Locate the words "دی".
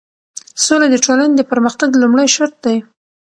2.65-2.77